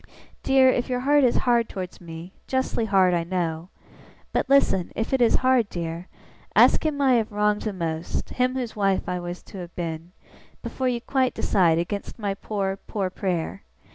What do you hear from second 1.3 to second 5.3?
hard towards me justly hard, I know but, listen, if it